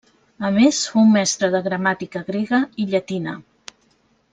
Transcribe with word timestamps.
A 0.47 0.49
més 0.55 0.79
fou 0.93 1.05
mestre 1.17 1.51
de 1.57 1.61
gramàtica 1.69 2.25
grega 2.33 2.65
i 2.87 2.91
llatina. 2.95 3.41